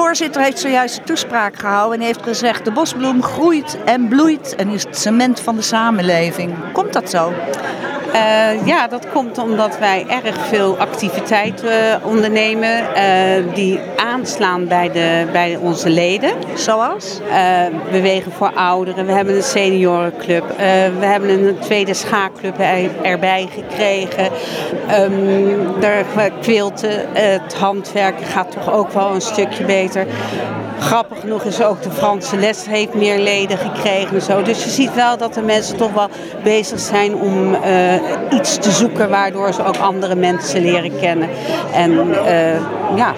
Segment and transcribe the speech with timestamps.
[0.00, 4.84] voorzitter heeft zojuist toespraak gehouden en heeft gezegd: de bosbloem groeit en bloeit en is
[4.84, 6.72] het cement van de samenleving.
[6.72, 7.32] Komt dat zo?
[8.14, 14.92] Uh, ja, dat komt omdat wij erg veel activiteiten uh, ondernemen uh, die aanslaan bij,
[14.92, 16.32] de, bij onze leden.
[16.54, 17.20] Zoals?
[17.90, 19.06] Bewegen voor ouderen.
[19.06, 20.44] We hebben een seniorenclub.
[20.98, 22.58] we hebben een tweede schaakclub
[23.02, 24.24] erbij gekregen.
[25.00, 30.06] Um, de kwilten, het handwerken gaat toch ook wel een stukje beter.
[30.80, 34.42] Grappig genoeg is ook de Franse les heeft meer leden gekregen en zo.
[34.42, 36.08] Dus je ziet wel dat de mensen toch wel
[36.42, 37.54] bezig zijn om
[38.30, 41.28] iets te zoeken waardoor ze ook andere mensen leren kennen.
[41.72, 43.14] En uh, ja.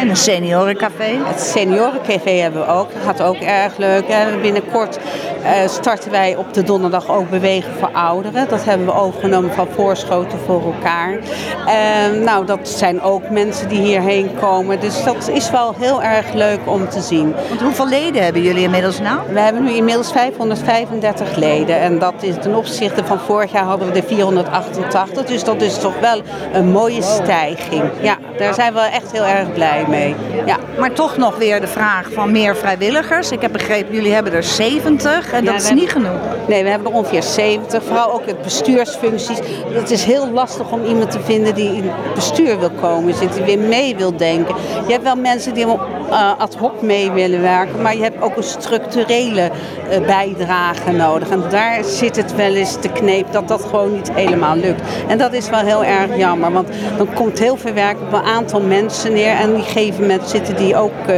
[0.00, 1.18] En een seniorencafé?
[1.24, 2.92] Het seniorencafé hebben we ook.
[2.92, 4.08] Dat gaat ook erg leuk.
[4.08, 4.98] En binnenkort
[5.42, 8.48] uh, starten wij op de donderdag ook Bewegen voor Ouderen.
[8.48, 11.12] Dat hebben we overgenomen van Voorschoten voor elkaar.
[11.12, 14.80] Uh, nou, dat zijn ook mensen die hierheen komen.
[14.80, 17.34] Dus dat is wel heel erg leuk om te zien.
[17.48, 19.18] Want hoeveel leden hebben jullie inmiddels nou?
[19.32, 21.80] We hebben nu inmiddels 535 leden.
[21.80, 25.24] En dat is ten opzichte van vorig jaar hadden we de 488.
[25.24, 26.22] Dus dat is toch wel
[26.52, 27.82] een mooie stijging.
[28.00, 30.14] Ja, daar zijn we echt heel erg blij mee.
[30.46, 30.56] Ja.
[30.78, 33.30] Maar toch nog weer de vraag van meer vrijwilligers.
[33.30, 36.20] Ik heb begrepen, jullie hebben er 70 en dat is niet genoeg.
[36.48, 37.82] Nee, we hebben er ongeveer 70.
[37.82, 39.38] Vooral ook het bestuursfuncties.
[39.72, 43.44] Het is heel lastig om iemand te vinden die in het bestuur wil komen zitten,
[43.44, 44.54] die weer mee wil denken.
[44.86, 48.36] Je hebt wel mensen die uh, ad hoc mee willen werken, maar je hebt ook
[48.36, 49.50] een structurele
[49.90, 51.28] uh, bijdrage nodig.
[51.28, 54.82] En daar zit het wel eens te kneep dat dat gewoon niet helemaal lukt.
[55.08, 58.22] En dat is wel heel erg jammer, want dan komt heel veel werk op een
[58.22, 61.16] aantal mensen neer en die geven met zitten die ook uh,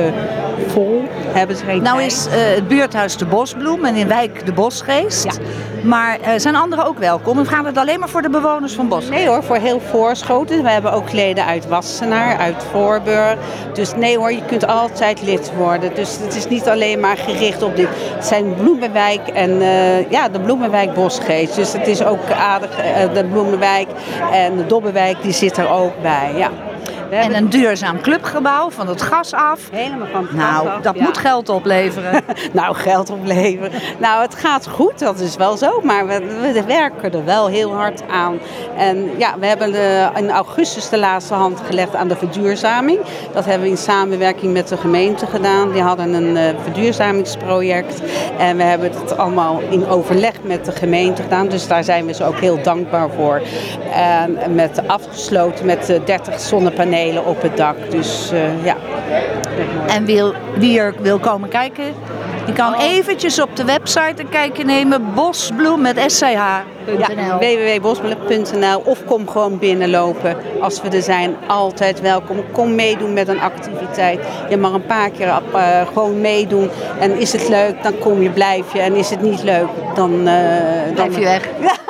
[0.66, 1.02] vol.
[1.32, 5.24] Hebben ze geen nou is uh, het buurthuis de Bosbloem en in wijk de Bosgeest.
[5.24, 5.32] Ja.
[5.82, 7.38] Maar uh, zijn anderen ook welkom?
[7.38, 9.08] En gaat het alleen maar voor de bewoners van Bos?
[9.08, 10.62] Nee hoor, voor heel Voorschoten.
[10.62, 13.36] We hebben ook leden uit Wassenaar, uit Voorburg.
[13.72, 15.94] Dus nee hoor, je kunt altijd lid worden.
[15.94, 17.88] Dus het is niet alleen maar gericht op dit.
[18.14, 21.54] Het zijn Bloemenwijk en uh, ja, de Bloemenwijk Bosgeest.
[21.54, 22.70] Dus het is ook aardig,
[23.12, 23.88] de Bloemenwijk
[24.32, 26.32] en de Dobbenwijk, die zit er ook bij.
[26.36, 26.50] Ja.
[27.20, 29.68] En een duurzaam clubgebouw van het gas af.
[29.72, 30.82] Helemaal van het nou, gas af.
[30.82, 31.02] dat ja.
[31.02, 32.22] moet geld opleveren.
[32.52, 33.70] nou, geld opleveren.
[33.98, 35.80] Nou, het gaat goed, dat is wel zo.
[35.82, 38.38] Maar we, we werken er wel heel hard aan.
[38.76, 42.98] En ja, we hebben de, in augustus de laatste hand gelegd aan de verduurzaming.
[43.32, 45.72] Dat hebben we in samenwerking met de gemeente gedaan.
[45.72, 48.02] Die hadden een uh, verduurzamingsproject.
[48.38, 51.48] En we hebben het allemaal in overleg met de gemeente gedaan.
[51.48, 53.42] Dus daar zijn we ze ook heel dankbaar voor.
[53.94, 57.90] En met afgesloten met 30 zonnepanelen op het dak.
[57.90, 58.76] Dus uh, ja.
[59.88, 61.84] En wil, wie er wil komen kijken,
[62.44, 62.82] die kan oh.
[62.82, 65.14] eventjes op de website een kijkje nemen.
[65.14, 66.70] Bosbloem met sch.nl.
[66.98, 71.36] Ja, www.bosbloem.nl of kom gewoon binnenlopen als we er zijn.
[71.46, 72.36] Altijd welkom.
[72.52, 74.20] Kom meedoen met een activiteit.
[74.48, 76.70] Je mag een paar keer uh, gewoon meedoen.
[77.00, 78.80] En is het leuk, dan kom je, blijf je.
[78.80, 80.10] En is het niet leuk, dan...
[80.10, 80.24] Uh,
[80.94, 81.48] blijf dan, je weg.
[81.60, 81.81] Ja.